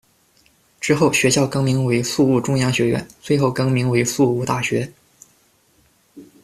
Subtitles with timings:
[0.79, 4.91] 之后，学校更名为宿务中央学院，最后更名为宿务大学。